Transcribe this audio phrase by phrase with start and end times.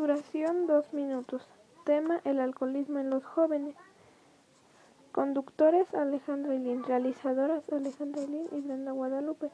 [0.00, 1.46] Duración dos minutos.
[1.84, 3.76] Tema el alcoholismo en los jóvenes.
[5.12, 6.82] Conductores Alejandra Lin.
[6.84, 9.50] Realizadoras Alejandra Lin y Brenda Guadalupe.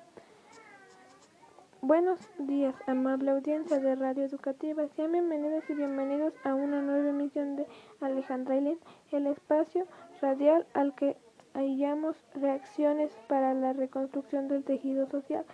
[1.80, 4.86] Buenos días, amable audiencia de Radio Educativa.
[4.94, 7.66] Sean bienvenidos y bienvenidos a una nueva emisión de
[8.00, 8.78] Alejandra Lin,
[9.10, 9.88] el espacio
[10.22, 11.16] radial al que
[11.54, 15.44] hallamos reacciones para la reconstrucción del tejido social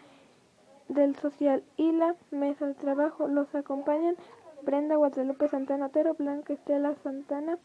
[0.89, 3.27] del social y la mesa de trabajo.
[3.27, 4.17] Los acompañan
[4.65, 7.59] Brenda Guadalupe Santana Otero, Blanca Estela Santana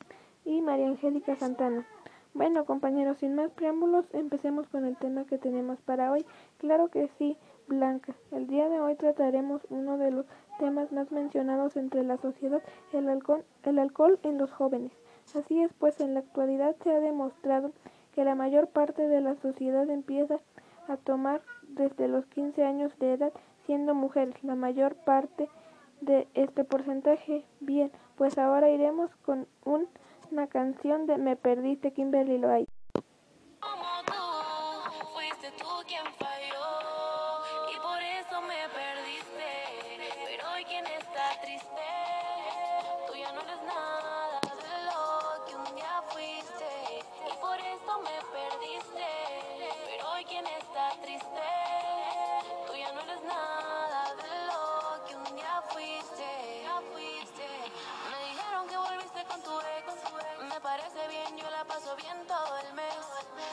[0.45, 1.85] y María Angélica Santana.
[2.33, 6.25] Bueno, compañeros, sin más preámbulos, empecemos con el tema que tenemos para hoy.
[6.57, 8.15] Claro que sí, Blanca.
[8.31, 10.25] El día de hoy trataremos uno de los
[10.59, 14.91] temas más mencionados entre la sociedad, el alcohol, el alcohol en los jóvenes.
[15.35, 17.71] Así es, pues en la actualidad se ha demostrado
[18.13, 20.39] que la mayor parte de la sociedad empieza
[20.87, 23.33] a tomar desde los 15 años de edad,
[23.65, 25.47] siendo mujeres la mayor parte
[26.01, 27.45] de este porcentaje.
[27.59, 32.71] Bien, pues ahora iremos con una canción de Me Perdiste Kimberly Loaiza.
[33.59, 36.67] Como tú quien falló
[37.73, 39.16] y por eso me perdí.
[61.37, 63.47] yo la paso bien todo el mes.